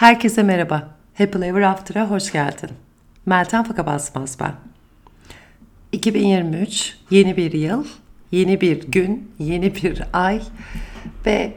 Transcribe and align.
Herkese 0.00 0.42
merhaba. 0.42 0.88
Happy 1.18 1.44
Ever 1.44 1.62
After'a 1.62 2.10
hoş 2.10 2.32
geldin. 2.32 2.70
Meltem 3.26 3.64
Fakabasmaz 3.64 4.36
ben. 4.40 4.52
2023 5.92 6.96
yeni 7.10 7.36
bir 7.36 7.52
yıl, 7.52 7.84
yeni 8.32 8.60
bir 8.60 8.82
gün, 8.82 9.34
yeni 9.38 9.74
bir 9.74 10.02
ay 10.12 10.40
ve 11.26 11.52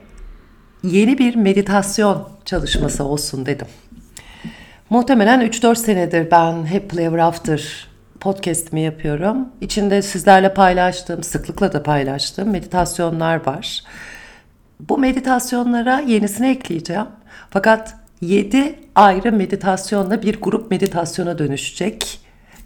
yeni 0.83 1.17
bir 1.17 1.35
meditasyon 1.35 2.29
çalışması 2.45 3.03
olsun 3.03 3.45
dedim. 3.45 3.67
Muhtemelen 4.89 5.41
3-4 5.41 5.75
senedir 5.75 6.31
ben 6.31 6.65
Happy 6.65 7.03
Ever 7.03 7.19
After 7.19 7.87
podcast'imi 8.19 8.81
yapıyorum. 8.81 9.49
İçinde 9.61 10.01
sizlerle 10.01 10.53
paylaştığım, 10.53 11.23
sıklıkla 11.23 11.73
da 11.73 11.83
paylaştığım 11.83 12.49
meditasyonlar 12.49 13.45
var. 13.45 13.83
Bu 14.79 14.97
meditasyonlara 14.97 15.99
yenisini 15.99 16.47
ekleyeceğim. 16.47 17.07
Fakat 17.49 18.02
7 18.23 18.75
ayrı 18.95 19.31
meditasyonla 19.31 20.21
bir 20.21 20.41
grup 20.41 20.71
meditasyona 20.71 21.37
dönüşecek. 21.37 22.19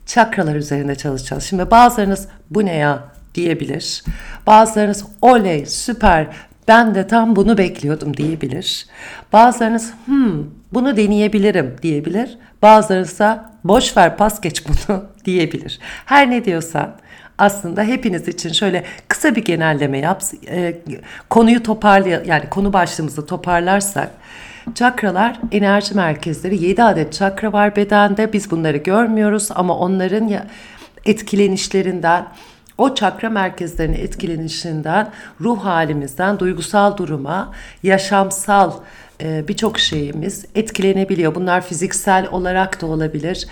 Çakralar 0.05 0.55
üzerinde 0.55 0.95
çalışacağız. 0.95 1.43
Şimdi 1.43 1.71
bazılarınız 1.71 2.27
bu 2.49 2.65
ne 2.65 2.75
ya 2.75 3.03
diyebilir. 3.35 4.03
Bazılarınız 4.47 5.05
oley 5.21 5.65
süper 5.65 6.27
ben 6.67 6.95
de 6.95 7.07
tam 7.07 7.35
bunu 7.35 7.57
bekliyordum 7.57 8.17
diyebilir. 8.17 8.85
Bazılarınız 9.33 9.93
hmm 10.05 10.43
bunu 10.73 10.97
deneyebilirim 10.97 11.75
diyebilir. 11.81 12.37
Bazılarınız 12.61 13.19
da 13.19 13.51
boş 13.63 13.97
ver 13.97 14.17
pas 14.17 14.41
geç 14.41 14.63
bunu 14.67 15.05
diyebilir. 15.25 15.79
Her 16.05 16.31
ne 16.31 16.45
diyorsan 16.45 16.95
aslında 17.37 17.83
hepiniz 17.83 18.27
için 18.27 18.51
şöyle 18.51 18.83
kısa 19.07 19.35
bir 19.35 19.45
genelleme 19.45 19.97
yap. 19.97 20.23
E, 20.47 20.81
konuyu 21.29 21.63
toparlay 21.63 22.21
yani 22.25 22.49
konu 22.49 22.73
başlığımızı 22.73 23.25
toparlarsak 23.25 24.09
Çakralar 24.75 25.39
enerji 25.51 25.95
merkezleri. 25.95 26.63
7 26.65 26.83
adet 26.83 27.13
çakra 27.13 27.53
var 27.53 27.75
bedende. 27.75 28.33
Biz 28.33 28.51
bunları 28.51 28.77
görmüyoruz 28.77 29.49
ama 29.55 29.77
onların 29.77 30.31
etkilenişlerinden, 31.05 32.27
o 32.77 32.95
çakra 32.95 33.29
merkezlerinin 33.29 33.97
etkilenişinden, 33.97 35.11
ruh 35.41 35.65
halimizden, 35.65 36.39
duygusal 36.39 36.97
duruma, 36.97 37.53
yaşamsal 37.83 38.71
e, 39.21 39.47
birçok 39.47 39.79
şeyimiz 39.79 40.45
etkilenebiliyor. 40.55 41.35
Bunlar 41.35 41.61
fiziksel 41.61 42.27
olarak 42.31 42.81
da 42.81 42.85
olabilir, 42.85 43.47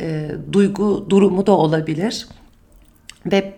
e, 0.00 0.30
duygu 0.52 1.06
durumu 1.10 1.46
da 1.46 1.52
olabilir. 1.52 2.28
Ve 3.26 3.54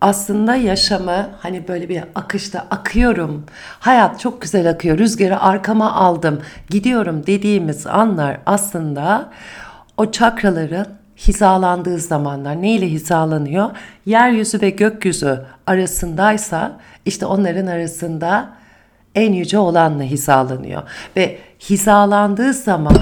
aslında 0.00 0.56
yaşamı 0.56 1.28
hani 1.40 1.68
böyle 1.68 1.88
bir 1.88 2.02
akışta 2.14 2.66
akıyorum. 2.70 3.46
Hayat 3.80 4.20
çok 4.20 4.42
güzel 4.42 4.70
akıyor. 4.70 4.98
Rüzgarı 4.98 5.40
arkama 5.40 5.92
aldım. 5.92 6.40
Gidiyorum 6.70 7.26
dediğimiz 7.26 7.86
anlar 7.86 8.40
aslında 8.46 9.30
o 9.96 10.10
çakraların 10.10 10.86
hizalandığı 11.16 11.98
zamanlar. 11.98 12.62
Ne 12.62 12.74
ile 12.74 12.90
hizalanıyor? 12.90 13.70
Yeryüzü 14.06 14.60
ve 14.60 14.70
gökyüzü 14.70 15.44
arasındaysa 15.66 16.80
işte 17.04 17.26
onların 17.26 17.66
arasında 17.66 18.50
en 19.14 19.32
yüce 19.32 19.58
olanla 19.58 20.02
hizalanıyor. 20.02 20.82
Ve 21.16 21.38
hizalandığı 21.70 22.52
zaman 22.52 22.96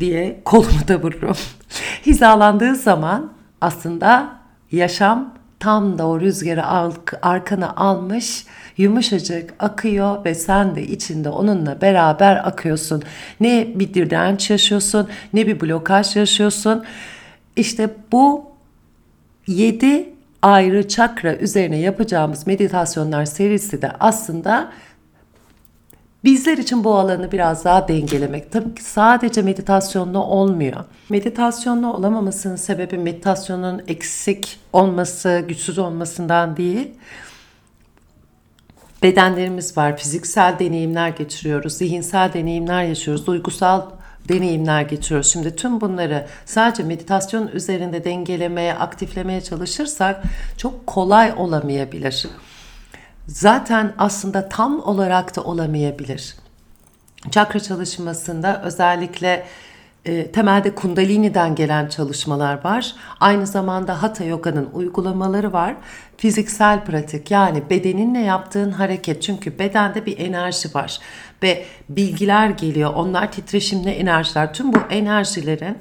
diye 0.00 0.40
kolumu 0.44 0.88
da 0.88 1.02
vururum. 1.02 1.36
hizalandığı 2.06 2.74
zaman 2.74 3.32
aslında 3.60 4.28
yaşam 4.72 5.34
tam 5.64 5.98
da 5.98 6.06
o 6.06 6.20
rüzgarı 6.20 6.66
arkana 7.22 7.74
almış 7.76 8.46
yumuşacık 8.76 9.54
akıyor 9.58 10.24
ve 10.24 10.34
sen 10.34 10.76
de 10.76 10.82
içinde 10.86 11.28
onunla 11.28 11.80
beraber 11.80 12.48
akıyorsun. 12.48 13.02
Ne 13.40 13.68
bir 13.74 13.94
direnç 13.94 14.50
yaşıyorsun 14.50 15.08
ne 15.32 15.46
bir 15.46 15.60
blokaj 15.60 16.16
yaşıyorsun. 16.16 16.84
İşte 17.56 17.90
bu 18.12 18.44
yedi 19.46 20.08
ayrı 20.42 20.88
çakra 20.88 21.36
üzerine 21.36 21.78
yapacağımız 21.78 22.46
meditasyonlar 22.46 23.24
serisi 23.24 23.82
de 23.82 23.92
aslında 24.00 24.72
Bizler 26.24 26.58
için 26.58 26.84
bu 26.84 26.94
alanı 26.94 27.32
biraz 27.32 27.64
daha 27.64 27.88
dengelemek. 27.88 28.52
Tabii 28.52 28.74
ki 28.74 28.84
sadece 28.84 29.42
meditasyonla 29.42 30.18
olmuyor. 30.18 30.84
Meditasyonla 31.08 31.92
olamamasının 31.92 32.56
sebebi 32.56 32.98
meditasyonun 32.98 33.82
eksik 33.88 34.58
olması, 34.72 35.44
güçsüz 35.48 35.78
olmasından 35.78 36.56
değil. 36.56 36.90
Bedenlerimiz 39.02 39.76
var, 39.76 39.96
fiziksel 39.96 40.58
deneyimler 40.58 41.08
geçiriyoruz, 41.08 41.72
zihinsel 41.72 42.32
deneyimler 42.32 42.82
yaşıyoruz, 42.82 43.26
duygusal 43.26 43.82
deneyimler 44.28 44.82
geçiriyoruz. 44.82 45.32
Şimdi 45.32 45.56
tüm 45.56 45.80
bunları 45.80 46.26
sadece 46.44 46.82
meditasyon 46.82 47.48
üzerinde 47.48 48.04
dengelemeye, 48.04 48.74
aktiflemeye 48.74 49.40
çalışırsak 49.40 50.22
çok 50.56 50.86
kolay 50.86 51.32
olamayabilir 51.36 52.26
zaten 53.26 53.94
aslında 53.98 54.48
tam 54.48 54.80
olarak 54.80 55.36
da 55.36 55.44
olamayabilir. 55.44 56.36
Çakra 57.30 57.60
çalışmasında 57.60 58.62
özellikle 58.62 59.46
e, 60.04 60.32
temelde 60.32 60.74
Kundalini'den 60.74 61.54
gelen 61.54 61.88
çalışmalar 61.88 62.64
var. 62.64 62.94
Aynı 63.20 63.46
zamanda 63.46 64.02
Hatha 64.02 64.24
Yoga'nın 64.24 64.68
uygulamaları 64.72 65.52
var. 65.52 65.76
Fiziksel 66.16 66.84
pratik 66.84 67.30
yani 67.30 67.70
bedeninle 67.70 68.18
yaptığın 68.18 68.70
hareket. 68.70 69.22
Çünkü 69.22 69.58
bedende 69.58 70.06
bir 70.06 70.18
enerji 70.18 70.74
var 70.74 70.98
ve 71.42 71.64
bilgiler 71.88 72.50
geliyor. 72.50 72.94
Onlar 72.94 73.32
titreşimli 73.32 73.90
enerjiler. 73.90 74.54
Tüm 74.54 74.72
bu 74.72 74.78
enerjilerin 74.90 75.78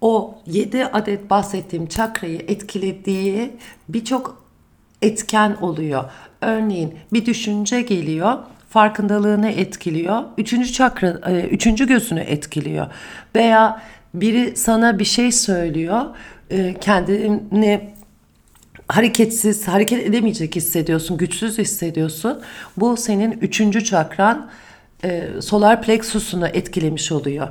o 0.00 0.38
7 0.46 0.86
adet 0.86 1.30
bahsettiğim 1.30 1.86
çakrayı 1.86 2.38
etkilediği 2.48 3.56
birçok 3.88 4.44
etken 5.02 5.56
oluyor. 5.60 6.04
Örneğin 6.40 6.94
bir 7.12 7.26
düşünce 7.26 7.82
geliyor, 7.82 8.38
farkındalığını 8.68 9.50
etkiliyor. 9.50 10.22
Üçüncü 10.38 10.72
çakra, 10.72 11.20
e, 11.26 11.40
üçüncü 11.40 11.86
gözünü 11.86 12.20
etkiliyor. 12.20 12.86
Veya 13.36 13.82
biri 14.14 14.56
sana 14.56 14.98
bir 14.98 15.04
şey 15.04 15.32
söylüyor, 15.32 16.04
e, 16.50 16.74
kendini 16.80 17.90
hareketsiz, 18.88 19.68
hareket 19.68 20.06
edemeyecek 20.06 20.56
hissediyorsun, 20.56 21.16
güçsüz 21.16 21.58
hissediyorsun. 21.58 22.40
Bu 22.76 22.96
senin 22.96 23.32
üçüncü 23.32 23.84
çakran, 23.84 24.50
e, 25.04 25.28
solar 25.40 25.82
plexusunu 25.82 26.46
etkilemiş 26.46 27.12
oluyor. 27.12 27.48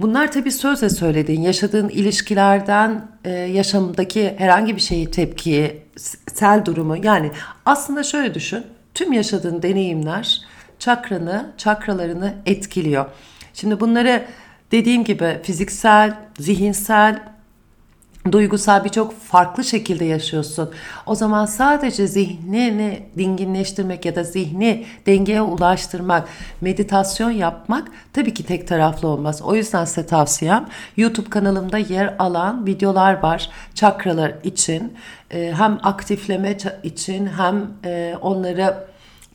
Bunlar 0.00 0.32
tabii 0.32 0.52
sözle 0.52 0.90
söylediğin, 0.90 1.42
yaşadığın 1.42 1.88
ilişkilerden, 1.88 3.08
e, 3.24 3.30
yaşamdaki 3.30 4.34
herhangi 4.38 4.76
bir 4.76 4.80
şeyi 4.80 5.10
tepkiyi, 5.10 5.82
sel 6.34 6.64
durumu. 6.64 6.96
Yani 7.04 7.30
aslında 7.66 8.02
şöyle 8.02 8.34
düşün, 8.34 8.66
tüm 8.94 9.12
yaşadığın 9.12 9.62
deneyimler 9.62 10.40
çakranı, 10.78 11.52
çakralarını 11.58 12.34
etkiliyor. 12.46 13.06
Şimdi 13.54 13.80
bunları 13.80 14.24
dediğim 14.72 15.04
gibi 15.04 15.38
fiziksel, 15.42 16.14
zihinsel, 16.38 17.22
duygusal 18.32 18.84
birçok 18.84 19.20
farklı 19.20 19.64
şekilde 19.64 20.04
yaşıyorsun. 20.04 20.70
O 21.06 21.14
zaman 21.14 21.46
sadece 21.46 22.06
zihnini 22.06 23.02
dinginleştirmek 23.18 24.04
ya 24.04 24.14
da 24.14 24.24
zihni 24.24 24.86
dengeye 25.06 25.42
ulaştırmak, 25.42 26.28
meditasyon 26.60 27.30
yapmak 27.30 27.88
tabii 28.12 28.34
ki 28.34 28.46
tek 28.46 28.68
taraflı 28.68 29.08
olmaz. 29.08 29.42
O 29.42 29.54
yüzden 29.54 29.84
size 29.84 30.06
tavsiyem 30.06 30.68
YouTube 30.96 31.30
kanalımda 31.30 31.78
yer 31.78 32.14
alan 32.18 32.66
videolar 32.66 33.22
var 33.22 33.50
çakralar 33.74 34.34
için. 34.44 34.92
Ee, 35.30 35.52
hem 35.56 35.78
aktifleme 35.82 36.56
için 36.82 37.26
hem 37.26 37.70
e, 37.84 38.14
onları 38.20 38.89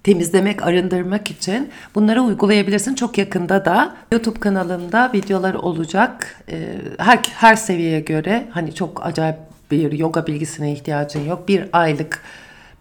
temizlemek, 0.05 0.63
arındırmak 0.63 1.31
için 1.31 1.69
bunları 1.95 2.21
uygulayabilirsin. 2.21 2.95
Çok 2.95 3.17
yakında 3.17 3.65
da 3.65 3.95
YouTube 4.11 4.39
kanalımda 4.39 5.11
videolar 5.13 5.53
olacak. 5.53 6.43
Ee, 6.49 6.67
her, 6.97 7.19
her 7.33 7.55
seviyeye 7.55 7.99
göre 7.99 8.47
hani 8.51 8.75
çok 8.75 9.05
acayip 9.05 9.35
bir 9.71 9.91
yoga 9.91 10.27
bilgisine 10.27 10.73
ihtiyacın 10.73 11.25
yok. 11.25 11.47
Bir 11.47 11.65
aylık, 11.73 12.21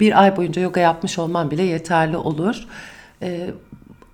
bir 0.00 0.22
ay 0.22 0.36
boyunca 0.36 0.62
yoga 0.62 0.80
yapmış 0.80 1.18
olman 1.18 1.50
bile 1.50 1.62
yeterli 1.62 2.16
olur. 2.16 2.66
Ee, 3.22 3.50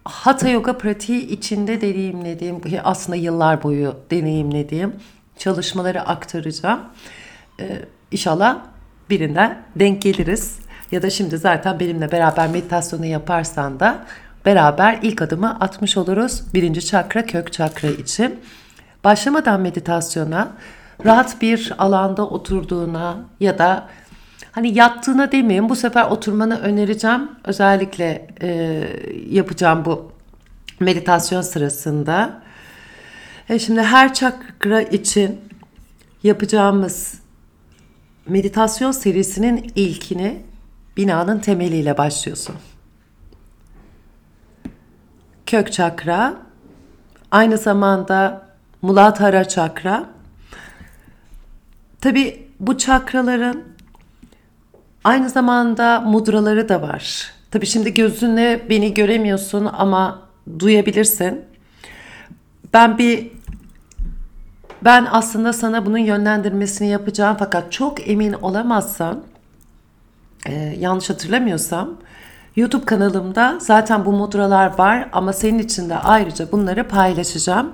Hatha 0.04 0.48
yoga 0.48 0.78
pratiği 0.78 1.28
içinde 1.28 1.80
deneyimlediğim, 1.80 2.60
aslında 2.84 3.16
yıllar 3.16 3.62
boyu 3.62 3.96
deneyimlediğim 4.10 4.92
çalışmaları 5.38 6.02
aktaracağım. 6.02 6.80
Ee, 7.60 7.78
inşallah 8.12 8.58
birinden 9.10 9.62
denk 9.76 10.02
geliriz 10.02 10.58
ya 10.92 11.02
da 11.02 11.10
şimdi 11.10 11.38
zaten 11.38 11.80
benimle 11.80 12.12
beraber 12.12 12.48
meditasyonu 12.48 13.06
yaparsan 13.06 13.80
da 13.80 14.04
beraber 14.46 14.98
ilk 15.02 15.22
adımı 15.22 15.60
atmış 15.60 15.96
oluruz. 15.96 16.42
Birinci 16.54 16.86
çakra 16.86 17.26
kök 17.26 17.52
çakra 17.52 17.88
için. 17.88 18.40
Başlamadan 19.04 19.60
meditasyona 19.60 20.52
rahat 21.04 21.42
bir 21.42 21.72
alanda 21.78 22.26
oturduğuna 22.26 23.16
ya 23.40 23.58
da 23.58 23.88
hani 24.52 24.78
yattığına 24.78 25.32
demeyeyim 25.32 25.68
bu 25.68 25.76
sefer 25.76 26.04
oturmanı 26.04 26.60
önereceğim. 26.60 27.30
Özellikle 27.44 28.28
e, 28.42 28.82
yapacağım 29.30 29.84
bu 29.84 30.12
meditasyon 30.80 31.42
sırasında. 31.42 32.42
E 33.48 33.58
şimdi 33.58 33.82
her 33.82 34.14
çakra 34.14 34.82
için 34.82 35.40
yapacağımız 36.22 37.14
meditasyon 38.26 38.92
serisinin 38.92 39.72
ilkini 39.74 40.49
binanın 40.96 41.38
temeliyle 41.38 41.98
başlıyorsun. 41.98 42.56
Kök 45.46 45.72
çakra, 45.72 46.36
aynı 47.30 47.58
zamanda 47.58 48.50
Muladhara 48.82 49.48
çakra. 49.48 50.04
Tabi 52.00 52.46
bu 52.60 52.78
çakraların 52.78 53.62
aynı 55.04 55.30
zamanda 55.30 56.00
mudraları 56.00 56.68
da 56.68 56.82
var. 56.82 57.32
Tabi 57.50 57.66
şimdi 57.66 57.94
gözünle 57.94 58.66
beni 58.70 58.94
göremiyorsun 58.94 59.68
ama 59.72 60.22
duyabilirsin. 60.58 61.44
Ben 62.72 62.98
bir 62.98 63.30
ben 64.84 65.06
aslında 65.10 65.52
sana 65.52 65.86
bunun 65.86 65.98
yönlendirmesini 65.98 66.88
yapacağım 66.88 67.36
fakat 67.38 67.72
çok 67.72 68.08
emin 68.08 68.32
olamazsam 68.32 69.20
e, 70.46 70.52
yanlış 70.78 71.10
hatırlamıyorsam 71.10 71.96
YouTube 72.56 72.84
kanalımda 72.84 73.58
zaten 73.60 74.04
bu 74.04 74.12
mudralar 74.12 74.78
var 74.78 75.08
ama 75.12 75.32
senin 75.32 75.58
için 75.58 75.90
de 75.90 75.96
ayrıca 75.96 76.52
bunları 76.52 76.88
paylaşacağım. 76.88 77.72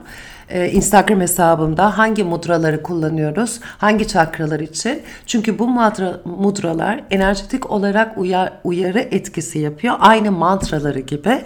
Ee, 0.48 0.70
Instagram 0.70 1.20
hesabımda 1.20 1.98
hangi 1.98 2.24
mudraları 2.24 2.82
kullanıyoruz, 2.82 3.60
hangi 3.78 4.08
çakralar 4.08 4.60
için. 4.60 5.02
Çünkü 5.26 5.58
bu 5.58 5.68
mudra, 5.68 6.20
mudralar 6.24 7.04
enerjetik 7.10 7.70
olarak 7.70 8.18
uyar, 8.18 8.52
uyarı 8.64 9.00
etkisi 9.00 9.58
yapıyor. 9.58 9.94
Aynı 10.00 10.32
mantraları 10.32 11.00
gibi. 11.00 11.42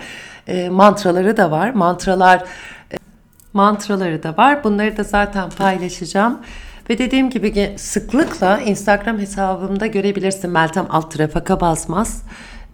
E, 0.46 0.69
mantraları 0.69 1.37
da 1.37 1.50
var. 1.50 1.70
Mantralar 1.70 2.44
e, 2.93 2.96
mantraları 3.52 4.23
da 4.23 4.37
var. 4.37 4.64
Bunları 4.64 4.96
da 4.96 5.02
zaten 5.02 5.50
paylaşacağım. 5.50 6.40
Ve 6.90 6.98
dediğim 6.98 7.31
gibi 7.31 7.72
sıklıkla 7.76 8.60
Instagram 8.60 9.19
hesabımda 9.19 9.87
görebilirsin 9.87 10.50
Meltem 10.50 10.87
Altrafaka 10.90 11.60
Basmaz. 11.60 12.22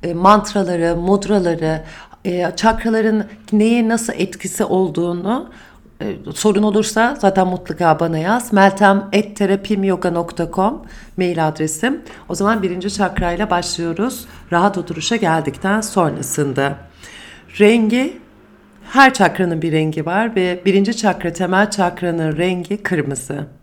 E, 0.02 0.14
mantraları, 0.14 0.96
mudraları, 0.96 1.82
e, 2.24 2.52
çakraların 2.56 3.24
neye 3.52 3.88
nasıl 3.88 4.12
etkisi 4.16 4.64
olduğunu 4.64 5.50
e, 6.00 6.16
sorun 6.34 6.62
olursa 6.62 7.16
zaten 7.20 7.46
mutlaka 7.46 8.00
bana 8.00 8.18
yaz. 8.18 8.52
meltem.terapimyoga.com 8.52 10.82
mail 11.16 11.48
adresim. 11.48 12.02
O 12.28 12.34
zaman 12.34 12.62
birinci 12.62 12.94
çakrayla 12.94 13.50
başlıyoruz. 13.50 14.26
Rahat 14.52 14.78
oturuşa 14.78 15.16
geldikten 15.16 15.80
sonrasında. 15.80 16.76
Rengi 17.60 18.18
her 18.92 19.14
çakranın 19.14 19.62
bir 19.62 19.72
rengi 19.72 20.06
var 20.06 20.36
ve 20.36 20.62
birinci 20.64 20.96
çakra 20.96 21.32
temel 21.32 21.70
çakranın 21.70 22.36
rengi 22.36 22.82
kırmızı. 22.82 23.55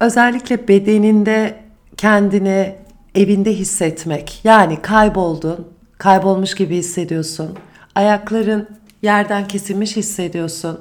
Özellikle 0.00 0.68
bedeninde 0.68 1.64
kendini 1.96 2.76
evinde 3.14 3.52
hissetmek. 3.52 4.40
Yani 4.44 4.82
kayboldun, 4.82 5.72
kaybolmuş 5.98 6.54
gibi 6.54 6.76
hissediyorsun. 6.76 7.58
Ayakların 7.94 8.68
yerden 9.02 9.48
kesilmiş 9.48 9.96
hissediyorsun. 9.96 10.80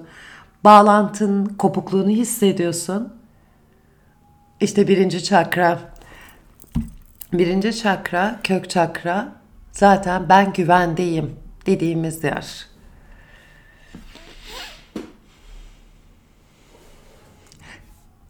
Bağlantın 0.64 1.46
kopukluğunu 1.46 2.10
hissediyorsun. 2.10 3.14
İşte 4.62 4.88
birinci 4.88 5.24
çakra. 5.24 5.80
Birinci 7.34 7.78
çakra, 7.78 8.40
kök 8.44 8.70
çakra 8.70 9.32
zaten 9.72 10.30
ben 10.30 10.54
güvendeyim 10.54 11.36
dediğimiz 11.66 12.24
yer. 12.24 12.75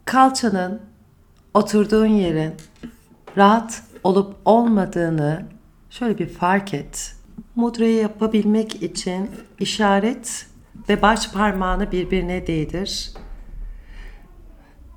Kalçanın, 0.06 0.82
oturduğun 1.54 2.06
yerin 2.06 2.54
rahat 3.36 3.82
olup 4.04 4.36
olmadığını 4.44 5.46
şöyle 5.90 6.18
bir 6.18 6.28
fark 6.28 6.74
et. 6.74 7.16
Mudrayı 7.56 7.96
yapabilmek 7.96 8.82
için 8.82 9.30
işaret 9.58 10.46
ve 10.88 11.02
baş 11.02 11.32
parmağını 11.32 11.92
birbirine 11.92 12.46
değdir. 12.46 13.12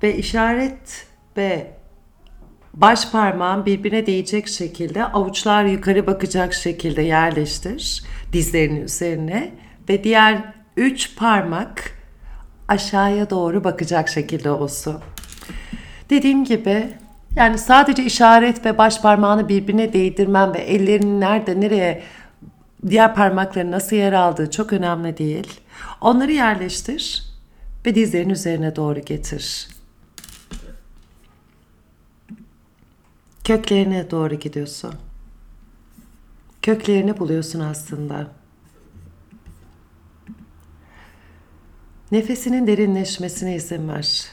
Ve 0.02 0.16
işaret 0.16 1.06
ve 1.36 1.70
baş 2.74 3.10
parmağın 3.10 3.66
birbirine 3.66 4.06
değecek 4.06 4.48
şekilde 4.48 5.04
avuçlar 5.04 5.64
yukarı 5.64 6.06
bakacak 6.06 6.54
şekilde 6.54 7.02
yerleştir 7.02 8.04
dizlerinin 8.32 8.82
üzerine 8.82 9.54
ve 9.88 10.04
diğer 10.04 10.54
üç 10.76 11.16
parmak 11.16 11.99
aşağıya 12.70 13.30
doğru 13.30 13.64
bakacak 13.64 14.08
şekilde 14.08 14.50
olsun. 14.50 14.98
Dediğim 16.10 16.44
gibi 16.44 16.88
yani 17.36 17.58
sadece 17.58 18.04
işaret 18.04 18.66
ve 18.66 18.78
baş 18.78 19.00
parmağını 19.00 19.48
birbirine 19.48 19.92
değdirmem 19.92 20.54
ve 20.54 20.58
ellerinin 20.58 21.20
nerede 21.20 21.60
nereye 21.60 22.02
diğer 22.88 23.14
parmakların 23.14 23.70
nasıl 23.70 23.96
yer 23.96 24.12
aldığı 24.12 24.50
çok 24.50 24.72
önemli 24.72 25.18
değil. 25.18 25.60
Onları 26.00 26.32
yerleştir 26.32 27.22
ve 27.86 27.94
dizlerin 27.94 28.30
üzerine 28.30 28.76
doğru 28.76 29.00
getir. 29.00 29.68
Köklerine 33.44 34.10
doğru 34.10 34.34
gidiyorsun. 34.34 34.94
Köklerini 36.62 37.18
buluyorsun 37.18 37.60
aslında. 37.60 38.39
Nefesinin 42.12 42.66
derinleşmesine 42.66 43.54
izin 43.56 43.88
ver. 43.88 44.28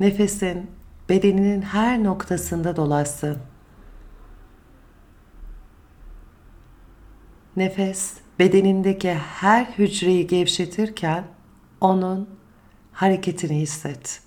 Nefesin 0.00 0.70
bedeninin 1.08 1.62
her 1.62 2.04
noktasında 2.04 2.76
dolaşsın. 2.76 3.38
Nefes 7.56 8.14
bedenindeki 8.38 9.14
her 9.14 9.64
hücreyi 9.64 10.26
gevşetirken 10.26 11.24
onun 11.80 12.28
hareketini 12.92 13.60
hisset. 13.60 14.22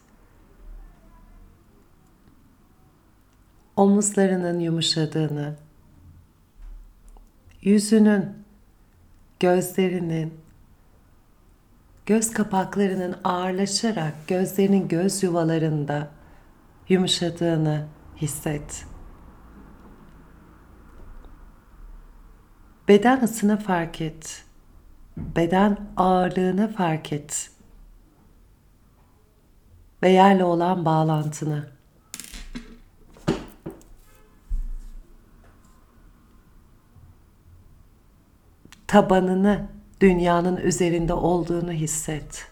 Omuzlarının 3.76 4.60
yumuşadığını, 4.60 5.56
yüzünün, 7.62 8.26
gözlerinin, 9.40 10.34
göz 12.08 12.34
kapaklarının 12.34 13.16
ağırlaşarak 13.24 14.14
gözlerinin 14.28 14.88
göz 14.88 15.24
yuvalarında 15.24 16.08
yumuşadığını 16.90 17.88
hisset. 18.18 18.86
Beden 22.88 23.22
ısını 23.22 23.60
fark 23.60 24.02
et. 24.02 24.46
Beden 25.18 25.78
ağırlığını 25.98 26.74
fark 26.74 27.14
et. 27.14 27.52
Ve 30.04 30.10
yerle 30.10 30.44
olan 30.44 30.86
bağlantını. 30.86 31.68
Tabanını 38.88 39.77
dünyanın 40.02 40.58
üzerinde 40.58 41.14
olduğunu 41.14 41.72
hisset. 41.72 42.48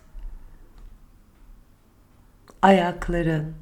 Ayakların, 2.62 3.54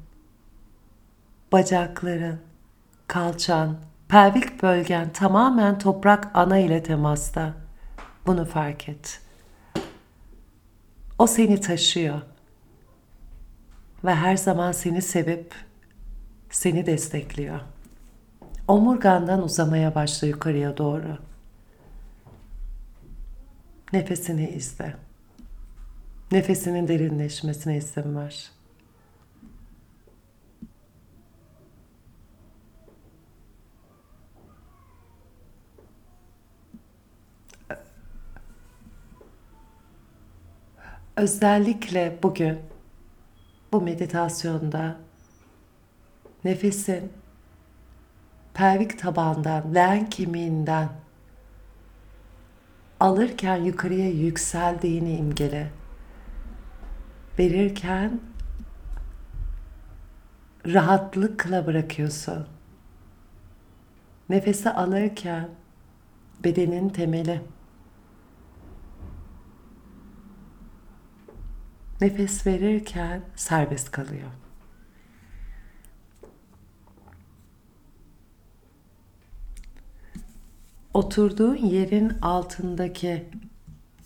bacakların, 1.52 2.40
kalçan, 3.06 3.76
pelvik 4.08 4.62
bölgen 4.62 5.12
tamamen 5.12 5.78
toprak 5.78 6.30
ana 6.34 6.58
ile 6.58 6.82
temasta. 6.82 7.54
Bunu 8.26 8.44
fark 8.44 8.88
et. 8.88 9.20
O 11.18 11.26
seni 11.26 11.60
taşıyor 11.60 12.20
ve 14.04 14.14
her 14.14 14.36
zaman 14.36 14.72
seni 14.72 15.02
sevip 15.02 15.54
seni 16.50 16.86
destekliyor. 16.86 17.60
Omurgandan 18.68 19.42
uzamaya 19.42 19.94
başla 19.94 20.26
yukarıya 20.26 20.76
doğru. 20.76 21.18
Nefesini 23.94 24.50
izle. 24.50 24.96
Nefesinin 26.32 26.88
derinleşmesine 26.88 27.76
izin 27.76 28.16
ver. 28.16 28.50
Özellikle 41.16 42.18
bugün 42.22 42.58
bu 43.72 43.80
meditasyonda 43.80 44.96
nefesin 46.44 47.12
pelvik 48.54 48.98
tabandan, 48.98 49.74
leğen 49.74 50.10
kemiğinden 50.10 50.88
alırken 53.00 53.56
yukarıya 53.56 54.10
yükseldiğini 54.10 55.16
imgele. 55.16 55.70
Verirken 57.38 58.20
rahatlıkla 60.66 61.66
bırakıyorsun. 61.66 62.46
Nefesi 64.28 64.70
alırken 64.70 65.48
bedenin 66.44 66.88
temeli. 66.88 67.42
Nefes 72.00 72.46
verirken 72.46 73.22
serbest 73.36 73.90
kalıyor. 73.90 74.28
Oturduğun 80.94 81.56
yerin 81.56 82.08
altındaki 82.22 83.24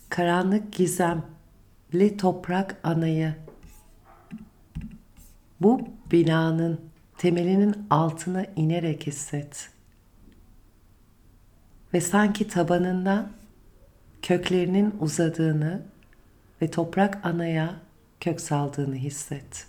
karanlık 0.09 0.73
gizemli 0.73 2.17
toprak 2.19 2.77
anayı 2.83 3.35
bu 5.61 5.89
binanın 6.13 6.81
temelinin 7.19 7.87
altına 7.91 8.45
inerek 8.57 9.07
hisset. 9.07 9.71
Ve 11.95 12.01
sanki 12.01 12.49
tabanından 12.49 13.33
köklerinin 14.23 14.95
uzadığını 15.01 15.83
ve 16.63 16.71
toprak 16.71 17.27
anaya 17.27 17.75
kök 18.21 18.41
saldığını 18.41 18.95
hisset. 18.95 19.67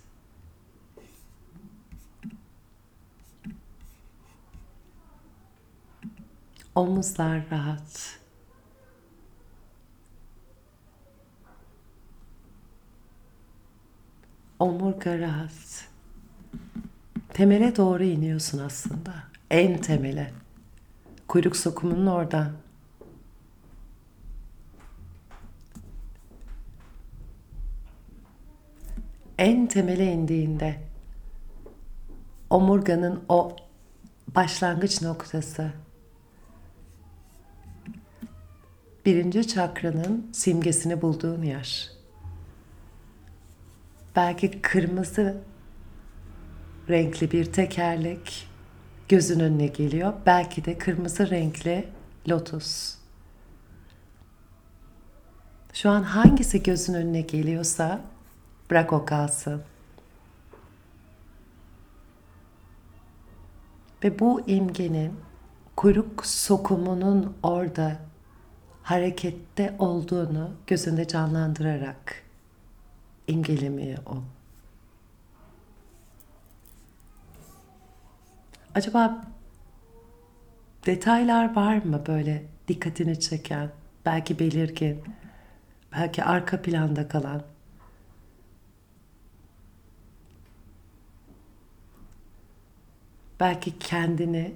Omuzlar 6.80 7.42
rahat. 7.50 8.18
Omurga 14.58 15.18
rahat. 15.18 15.88
Temele 17.32 17.76
doğru 17.76 18.04
iniyorsun 18.04 18.58
aslında. 18.58 19.14
En 19.50 19.80
temele. 19.80 20.32
Kuyruk 21.28 21.56
sokumunun 21.56 22.06
orada. 22.06 22.50
En 29.38 29.66
temele 29.66 30.12
indiğinde 30.12 30.80
omurganın 32.50 33.24
o 33.28 33.56
başlangıç 34.34 35.02
noktası 35.02 35.72
birinci 39.06 39.48
çakranın 39.48 40.30
simgesini 40.32 41.02
bulduğun 41.02 41.42
yer. 41.42 41.90
Belki 44.16 44.62
kırmızı 44.62 45.42
renkli 46.88 47.32
bir 47.32 47.52
tekerlek 47.52 48.48
gözün 49.08 49.40
önüne 49.40 49.66
geliyor. 49.66 50.12
Belki 50.26 50.64
de 50.64 50.78
kırmızı 50.78 51.30
renkli 51.30 51.88
lotus. 52.28 52.94
Şu 55.72 55.90
an 55.90 56.02
hangisi 56.02 56.62
gözün 56.62 56.94
önüne 56.94 57.20
geliyorsa 57.20 58.00
bırak 58.70 58.92
o 58.92 59.04
kalsın. 59.04 59.62
Ve 64.04 64.18
bu 64.18 64.40
imgenin 64.46 65.12
kuyruk 65.76 66.26
sokumunun 66.26 67.36
orada 67.42 68.09
harekette 68.90 69.74
olduğunu 69.78 70.50
gözünde 70.66 71.08
canlandırarak 71.08 72.22
imgelemeye 73.26 73.96
o. 74.06 74.22
Acaba 78.74 79.24
detaylar 80.86 81.56
var 81.56 81.76
mı 81.76 82.06
böyle 82.06 82.44
dikkatini 82.68 83.20
çeken, 83.20 83.70
belki 84.06 84.38
belirgin, 84.38 85.04
belki 85.92 86.24
arka 86.24 86.62
planda 86.62 87.08
kalan? 87.08 87.42
Belki 93.40 93.78
kendini 93.78 94.54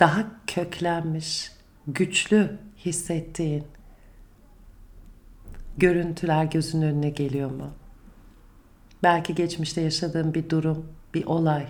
daha 0.00 0.26
köklenmiş, 0.46 1.52
güçlü 1.86 2.58
hissettiğin 2.84 3.64
görüntüler 5.76 6.44
gözün 6.44 6.82
önüne 6.82 7.10
geliyor 7.10 7.50
mu? 7.50 7.70
Belki 9.02 9.34
geçmişte 9.34 9.80
yaşadığın 9.80 10.34
bir 10.34 10.50
durum, 10.50 10.86
bir 11.14 11.24
olay. 11.24 11.66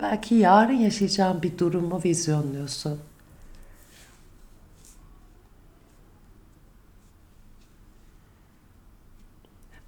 Belki 0.00 0.34
yarın 0.34 0.72
yaşayacağın 0.72 1.42
bir 1.42 1.58
durumu 1.58 2.00
vizyonluyorsun. 2.04 3.00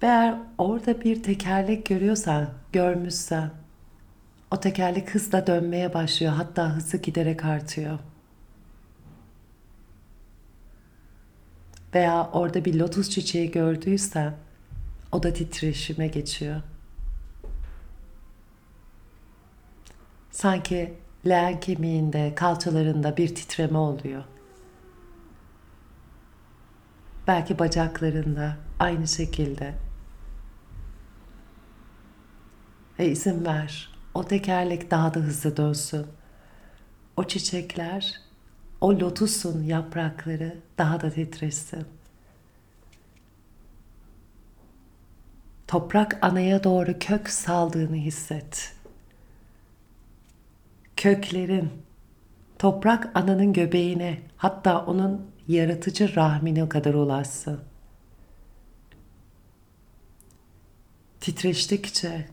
Ve 0.03 0.07
eğer 0.07 0.37
orada 0.57 1.01
bir 1.01 1.23
tekerlek 1.23 1.85
görüyorsan, 1.85 2.49
görmüşsen, 2.73 3.62
o 4.53 4.59
tekerlek 4.59 5.15
hızla 5.15 5.47
dönmeye 5.47 5.93
başlıyor, 5.93 6.33
hatta 6.33 6.75
hızı 6.75 6.97
giderek 6.97 7.45
artıyor. 7.45 7.99
Veya 11.93 12.29
orada 12.33 12.65
bir 12.65 12.79
lotus 12.79 13.09
çiçeği 13.09 13.51
gördüysen, 13.51 14.35
o 15.11 15.23
da 15.23 15.33
titreşime 15.33 16.07
geçiyor. 16.07 16.61
Sanki 20.31 20.93
leğen 21.27 21.59
kemiğinde, 21.59 22.35
kalçalarında 22.35 23.17
bir 23.17 23.35
titreme 23.35 23.77
oluyor. 23.77 24.23
Belki 27.27 27.59
bacaklarında 27.59 28.57
aynı 28.79 29.07
şekilde. 29.07 29.73
Ve 32.99 33.09
izin 33.09 33.45
ver. 33.45 33.92
O 34.13 34.23
tekerlek 34.23 34.91
daha 34.91 35.13
da 35.13 35.19
hızlı 35.19 35.57
dönsün. 35.57 36.05
O 37.17 37.23
çiçekler, 37.23 38.21
o 38.81 38.91
lotusun 38.91 39.63
yaprakları 39.63 40.57
daha 40.77 41.01
da 41.01 41.09
titresin. 41.09 41.85
Toprak 45.67 46.17
anaya 46.21 46.63
doğru 46.63 46.99
kök 46.99 47.29
saldığını 47.29 47.95
hisset. 47.95 48.75
Köklerin 50.95 51.69
toprak 52.59 53.11
ananın 53.15 53.53
göbeğine 53.53 54.21
hatta 54.37 54.85
onun 54.85 55.31
yaratıcı 55.47 56.15
rahmine 56.15 56.69
kadar 56.69 56.93
ulaşsın. 56.93 57.59
Titreştikçe, 61.21 62.27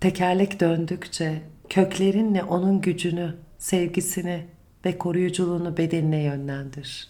tekerlek 0.00 0.60
döndükçe 0.60 1.42
köklerinle 1.68 2.44
onun 2.44 2.80
gücünü, 2.80 3.36
sevgisini 3.58 4.46
ve 4.84 4.98
koruyuculuğunu 4.98 5.76
bedenine 5.76 6.22
yönlendir. 6.22 7.08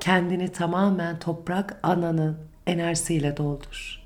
Kendini 0.00 0.52
tamamen 0.52 1.18
toprak 1.18 1.80
ananın 1.82 2.38
enerjisiyle 2.66 3.36
doldur. 3.36 4.02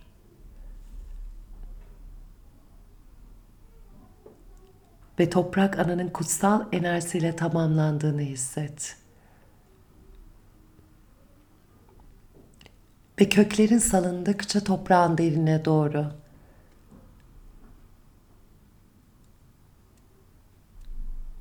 Ve 5.18 5.30
toprak 5.30 5.78
ananın 5.78 6.08
kutsal 6.08 6.64
enerjisiyle 6.72 7.36
tamamlandığını 7.36 8.20
hisset. 8.20 8.96
Ve 13.20 13.28
köklerin 13.28 13.78
salındıkça 13.78 14.64
toprağın 14.64 15.18
derine 15.18 15.64
doğru 15.64 16.12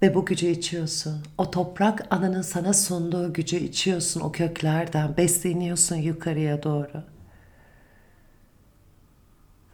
Ve 0.01 0.15
bu 0.15 0.25
gücü 0.25 0.47
içiyorsun. 0.47 1.21
O 1.37 1.51
toprak 1.51 2.07
ananın 2.09 2.41
sana 2.41 2.73
sunduğu 2.73 3.33
gücü 3.33 3.57
içiyorsun 3.57 4.21
o 4.21 4.31
köklerden. 4.31 5.17
Besleniyorsun 5.17 5.95
yukarıya 5.95 6.63
doğru. 6.63 7.03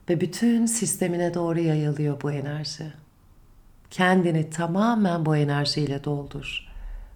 Ve 0.09 0.21
bütün 0.21 0.65
sistemine 0.65 1.33
doğru 1.33 1.59
yayılıyor 1.59 2.21
bu 2.21 2.31
enerji. 2.31 2.93
Kendini 3.89 4.49
tamamen 4.49 5.25
bu 5.25 5.35
enerjiyle 5.35 6.03
doldur. 6.03 6.67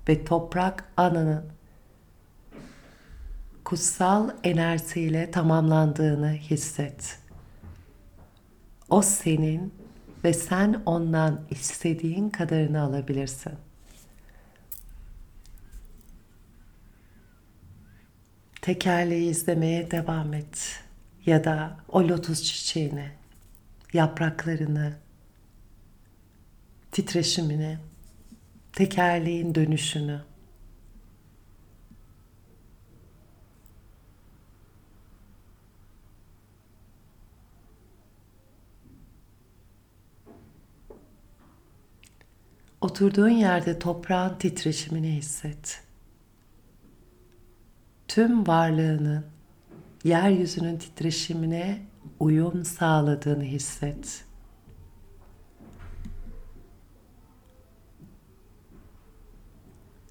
Ve 0.10 0.25
toprak 0.25 0.84
ananın 0.98 1.46
kutsal 3.66 4.30
enerjisiyle 4.44 5.32
tamamlandığını 5.32 6.32
hisset. 6.32 7.20
O 8.90 9.02
senin 9.02 9.74
ve 10.24 10.34
sen 10.34 10.82
ondan 10.86 11.42
istediğin 11.50 12.30
kadarını 12.30 12.82
alabilirsin. 12.82 13.54
Tekerleği 18.62 19.30
izlemeye 19.30 19.92
devam 19.92 20.34
et. 20.34 20.80
Ya 21.26 21.44
da 21.44 21.78
o 21.90 22.08
lotus 22.08 22.44
çiçeğini, 22.44 23.12
yapraklarını, 23.94 24.94
titreşimini, 26.92 27.78
tekerleğin 28.74 29.56
dönüşünü. 29.56 30.35
Oturduğun 42.86 43.30
yerde 43.30 43.80
toprağın 43.80 44.38
titreşimini 44.38 45.12
hisset. 45.12 45.84
Tüm 48.08 48.48
varlığının 48.48 49.25
yeryüzünün 50.04 50.77
titreşimine 50.77 51.86
uyum 52.20 52.65
sağladığını 52.65 53.44
hisset. 53.44 54.25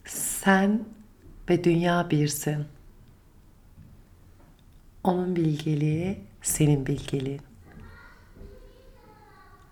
Sen 0.05 0.85
ve 1.51 1.65
dünya 1.65 2.11
birsin. 2.11 2.65
Onun 5.05 5.37
bilgeliği 5.37 6.21
senin 6.43 6.87
bilgeliğin. 6.87 7.43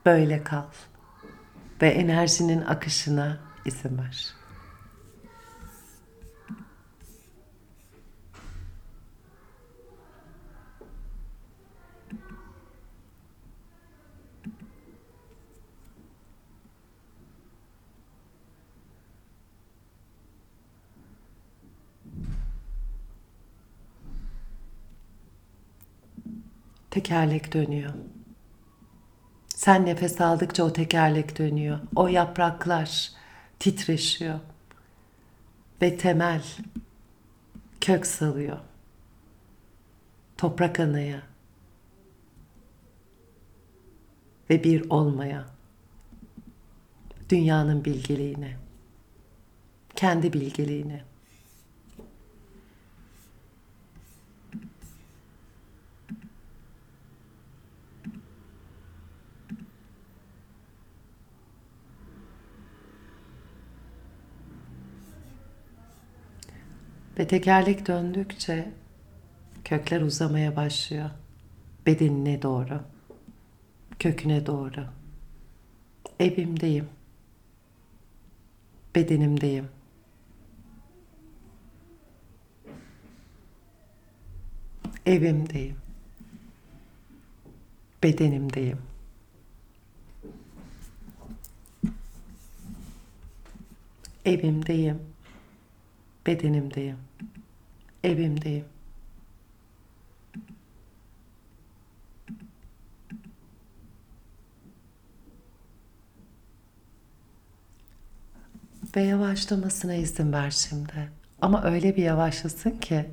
Böyle 0.07 0.45
kal 0.45 0.65
ve 1.83 1.89
enerjinin 1.89 2.63
akışına 2.63 3.39
izin 3.65 3.99
ver. 3.99 4.35
Tekerlek 26.91 27.55
dönüyor. 27.55 27.93
Sen 29.65 29.87
nefes 29.87 30.21
aldıkça 30.21 30.65
o 30.65 30.73
tekerlek 30.73 31.39
dönüyor. 31.39 31.79
O 31.97 32.09
yapraklar 32.09 33.11
titreşiyor. 33.59 34.39
Ve 35.83 35.97
temel 35.97 36.43
kök 37.81 38.07
salıyor. 38.07 38.59
Toprak 40.37 40.81
anaya 40.81 41.23
ve 44.51 44.65
bir 44.65 44.91
olmaya. 44.91 45.45
Dünyanın 47.29 47.85
bilgeliğine. 47.85 48.57
Kendi 49.97 50.33
bilgeliğine. 50.33 51.03
Ve 67.19 67.27
tekerlek 67.27 67.87
döndükçe 67.89 68.73
kökler 69.65 70.01
uzamaya 70.01 70.57
başlıyor. 70.57 71.11
Bedenine 71.87 72.43
doğru. 72.43 72.81
Köküne 73.99 74.47
doğru. 74.47 74.87
Evimdeyim. 76.21 76.89
Bedenimdeyim. 78.95 79.69
Evimdeyim. 85.07 85.77
Bedenimdeyim. 88.03 88.79
Evimdeyim 94.25 95.12
bedenimdeyim. 96.27 96.99
Evimdeyim. 98.05 98.65
Ve 108.97 109.03
yavaşlamasına 109.03 109.95
izin 109.95 110.33
ver 110.33 110.51
şimdi. 110.51 111.11
Ama 111.41 111.65
öyle 111.65 111.97
bir 111.97 112.03
yavaşlasın 112.03 112.71
ki 112.71 113.07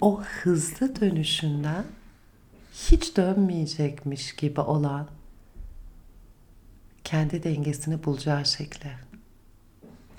o 0.00 0.22
hızlı 0.22 1.00
dönüşünden 1.00 1.84
hiç 2.72 3.16
dönmeyecekmiş 3.16 4.36
gibi 4.36 4.60
olan 4.60 5.08
kendi 7.04 7.42
dengesini 7.42 8.04
bulacağı 8.04 8.46
şekle 8.46 9.11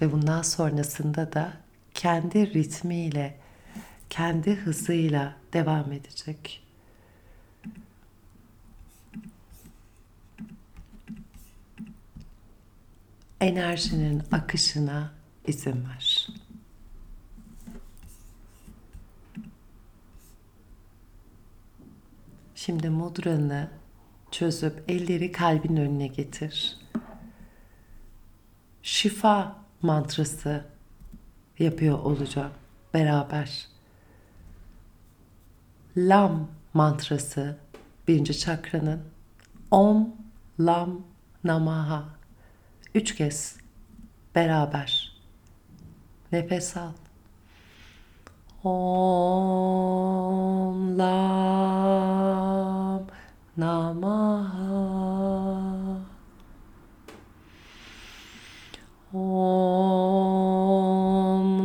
ve 0.03 0.11
bundan 0.11 0.41
sonrasında 0.41 1.33
da 1.33 1.53
kendi 1.93 2.53
ritmiyle, 2.53 3.37
kendi 4.09 4.55
hızıyla 4.55 5.35
devam 5.53 5.91
edecek. 5.91 6.63
Enerjinin 13.41 14.23
akışına 14.31 15.13
izin 15.47 15.85
ver. 15.89 16.27
Şimdi 22.55 22.89
mudranı 22.89 23.69
çözüp 24.31 24.83
elleri 24.87 25.31
kalbin 25.31 25.77
önüne 25.77 26.07
getir. 26.07 26.77
Şifa 28.83 29.62
mantrası 29.83 30.65
yapıyor 31.59 31.99
olacağım 31.99 32.51
beraber. 32.93 33.67
Lam 35.97 36.47
mantrası 36.73 37.57
birinci 38.07 38.39
çakranın 38.39 39.01
Om 39.71 40.15
Lam 40.59 41.01
Namaha 41.43 42.03
üç 42.95 43.15
kez 43.15 43.57
beraber 44.35 45.17
nefes 46.31 46.77
al. 46.77 46.91
Om 48.63 48.77
Lam 50.97 52.23
Namaha 53.57 55.42
Om 59.15 59.21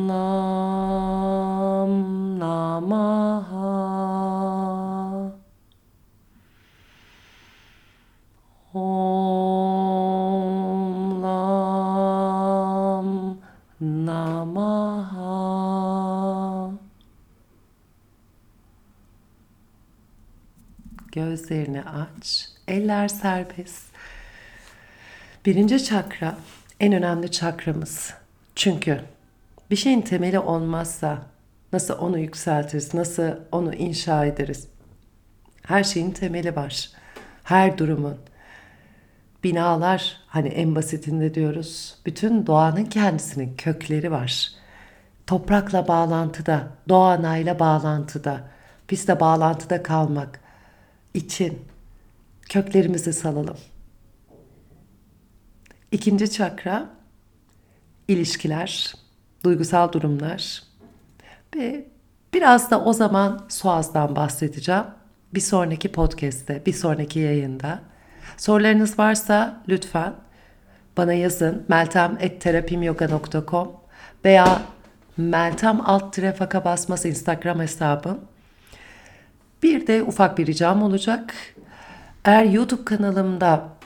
Nam 0.06 1.92
Namaha 2.38 3.72
Om 8.74 10.10
Nam 11.22 13.08
Namaha 13.80 15.38
Gözlerini 21.12 21.82
aç. 21.84 22.48
Eller 22.66 23.08
serbest. 23.08 23.84
Birinci 25.46 25.84
çakra 25.84 26.38
en 26.80 26.92
önemli 26.92 27.30
çakramız. 27.30 28.14
Çünkü 28.54 29.00
bir 29.70 29.76
şeyin 29.76 30.00
temeli 30.00 30.38
olmazsa 30.38 31.18
nasıl 31.72 31.98
onu 31.98 32.18
yükseltiriz, 32.18 32.94
nasıl 32.94 33.30
onu 33.52 33.74
inşa 33.74 34.24
ederiz? 34.24 34.68
Her 35.62 35.84
şeyin 35.84 36.10
temeli 36.10 36.56
var. 36.56 36.90
Her 37.44 37.78
durumun. 37.78 38.16
Binalar 39.44 40.16
hani 40.26 40.48
en 40.48 40.74
basitinde 40.74 41.34
diyoruz. 41.34 41.98
Bütün 42.06 42.46
doğanın 42.46 42.84
kendisinin 42.84 43.56
kökleri 43.56 44.10
var. 44.10 44.48
Toprakla 45.26 45.88
bağlantıda, 45.88 46.68
doğanayla 46.88 47.58
bağlantıda. 47.58 48.40
Biz 48.90 49.08
de 49.08 49.20
bağlantıda 49.20 49.82
kalmak 49.82 50.40
için 51.14 51.58
köklerimizi 52.48 53.12
salalım. 53.12 53.56
İkinci 55.92 56.30
çakra 56.30 56.86
ilişkiler, 58.08 58.94
duygusal 59.44 59.92
durumlar 59.92 60.62
ve 61.56 61.84
biraz 62.34 62.70
da 62.70 62.84
o 62.84 62.92
zaman 62.92 63.46
Suaz'dan 63.48 64.16
bahsedeceğim. 64.16 64.84
Bir 65.34 65.40
sonraki 65.40 65.92
podcast'te, 65.92 66.66
bir 66.66 66.72
sonraki 66.72 67.18
yayında. 67.18 67.80
Sorularınız 68.36 68.98
varsa 68.98 69.62
lütfen 69.68 70.14
bana 70.96 71.12
yazın. 71.12 71.64
meltem.terapimyoga.com 71.68 73.72
veya 74.24 74.62
meltem 75.16 75.80
alt 75.84 76.12
tire 76.12 76.32
faka 76.32 76.64
basmaz 76.64 77.06
Instagram 77.06 77.60
hesabım. 77.60 78.20
Bir 79.62 79.86
de 79.86 80.02
ufak 80.02 80.38
bir 80.38 80.46
ricam 80.46 80.82
olacak. 80.82 81.34
Eğer 82.24 82.44
YouTube 82.44 82.84
kanalımda 82.84 83.77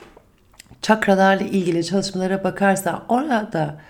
çakralarla 0.83 1.45
ilgili 1.45 1.85
çalışmalara 1.85 2.43
bakarsa 2.43 3.05
orada 3.09 3.81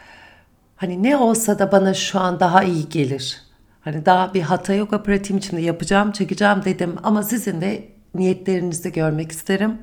hani 0.76 1.04
ne 1.04 1.18
olsa 1.18 1.60
da 1.60 1.72
bana 1.72 1.94
şu 1.94 2.20
an 2.20 2.40
daha 2.40 2.64
iyi 2.64 2.90
gelir. 2.90 3.42
Hani 3.82 4.06
daha 4.06 4.34
bir 4.34 4.42
hata 4.42 4.74
yoga 4.74 5.04
pratiğim 5.04 5.38
içinde 5.38 5.62
yapacağım, 5.62 6.12
çekeceğim 6.12 6.66
dedim 6.66 6.96
ama 7.04 7.24
sizin 7.24 7.62
de 7.62 7.84
niyetlerinizi 8.16 8.92
görmek 8.92 9.32
isterim. 9.32 9.78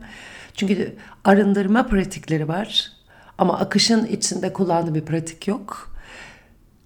Çünkü 0.55 0.97
arındırma 1.25 1.87
pratikleri 1.87 2.49
var 2.49 2.93
ama 3.39 3.59
akışın 3.59 4.07
içinde 4.07 4.53
kullandığım 4.53 4.95
bir 4.95 5.05
pratik 5.05 5.49
yok. 5.49 5.97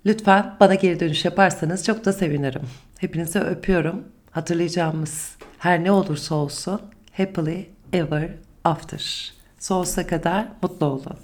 Lütfen 0.07 0.57
bana 0.61 0.75
geri 0.75 1.01
dönüş 1.01 1.25
yaparsanız 1.25 1.85
çok 1.85 2.05
da 2.05 2.13
sevinirim. 2.13 2.63
Hepinizi 2.99 3.39
öpüyorum. 3.39 4.05
Hatırlayacağımız 4.31 5.37
her 5.59 5.85
ne 5.85 5.93
olursa 5.93 6.35
olsun 6.35 6.81
happily 7.17 7.67
ever 7.93 8.31
after. 8.65 9.35
Sonsuza 9.65 10.07
kadar 10.07 10.47
mutlu 10.63 10.87
olun. 10.87 11.17